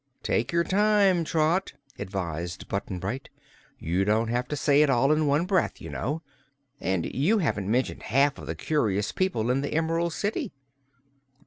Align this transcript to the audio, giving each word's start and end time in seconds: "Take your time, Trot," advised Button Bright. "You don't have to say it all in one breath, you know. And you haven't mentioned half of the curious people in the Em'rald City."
"Take 0.23 0.51
your 0.51 0.63
time, 0.63 1.23
Trot," 1.23 1.73
advised 1.99 2.67
Button 2.67 2.97
Bright. 2.97 3.29
"You 3.77 4.03
don't 4.03 4.29
have 4.29 4.47
to 4.47 4.55
say 4.55 4.81
it 4.81 4.89
all 4.89 5.11
in 5.11 5.27
one 5.27 5.45
breath, 5.45 5.79
you 5.79 5.91
know. 5.91 6.23
And 6.79 7.05
you 7.13 7.37
haven't 7.37 7.69
mentioned 7.69 8.01
half 8.01 8.39
of 8.39 8.47
the 8.47 8.55
curious 8.55 9.11
people 9.11 9.51
in 9.51 9.61
the 9.61 9.75
Em'rald 9.75 10.13
City." 10.13 10.53